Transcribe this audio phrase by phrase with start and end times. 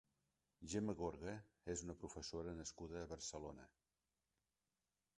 [0.71, 1.35] Gemma Gorga
[1.75, 3.71] és una professora nascuda a Barcelona.